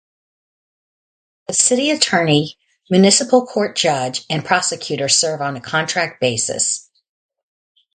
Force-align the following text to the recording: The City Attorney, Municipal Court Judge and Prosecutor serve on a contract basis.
The 1.45 1.53
City 1.53 1.91
Attorney, 1.91 2.57
Municipal 2.89 3.45
Court 3.45 3.75
Judge 3.75 4.25
and 4.31 4.43
Prosecutor 4.43 5.07
serve 5.07 5.41
on 5.43 5.55
a 5.55 5.61
contract 5.61 6.19
basis. 6.19 6.89